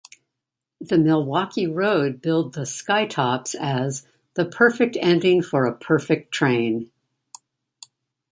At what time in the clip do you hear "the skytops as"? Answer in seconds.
2.55-4.07